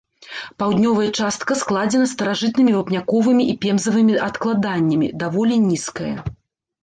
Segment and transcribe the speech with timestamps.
[0.61, 6.15] Паўднёвая частка складзена старажытнымі вапняковымі і пемзавымі адкладаннямі, даволі нізкая.